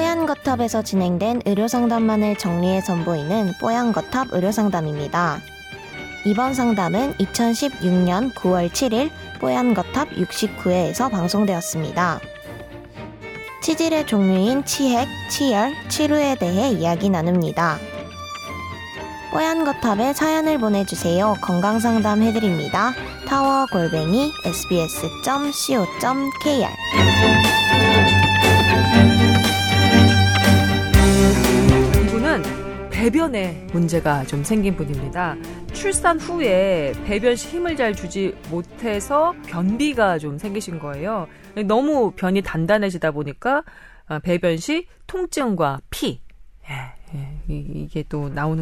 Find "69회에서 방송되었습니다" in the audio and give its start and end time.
10.12-12.18